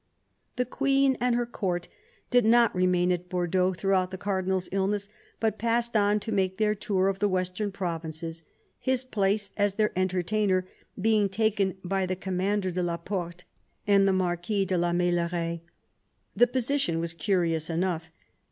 The 0.55 0.65
Queen 0.65 1.15
and 1.21 1.35
her 1.35 1.45
Court 1.45 1.87
did 2.31 2.43
not 2.43 2.73
remain 2.75 3.11
at 3.11 3.29
Bordeaux 3.29 3.71
throughout 3.75 4.09
the 4.09 4.17
Cardinal's 4.17 4.67
illness, 4.71 5.09
but 5.39 5.59
passed 5.59 5.95
on 5.95 6.19
to 6.21 6.31
make 6.31 6.57
their 6.57 6.73
tour 6.73 7.07
of 7.07 7.19
the 7.19 7.29
western 7.29 7.71
provinces, 7.71 8.43
his 8.79 9.03
place 9.03 9.51
as 9.57 9.75
their 9.75 9.91
entertainer 9.95 10.67
being 10.99 11.29
taken 11.29 11.77
by 11.83 12.07
the 12.07 12.15
Commander 12.15 12.71
de 12.71 12.81
la 12.81 12.97
Porte 12.97 13.43
and 13.85 14.07
the 14.07 14.11
Marquis 14.11 14.65
de 14.65 14.75
la 14.75 14.91
Meilleraye. 14.91 15.61
The 16.35 16.47
position 16.47 16.99
was 16.99 17.13
curious 17.13 17.69
enough. 17.69 18.09